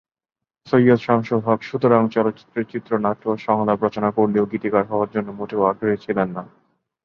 [0.67, 5.97] সৈয়দ শামসুল হক 'সুতরাং' চলচ্চিত্রের চিত্রনাট্য ও সংলাপ রচনা করলেও গীতিকার হওয়ার জন্য মোটেও আগ্রহী
[6.05, 6.43] ছিলেন না।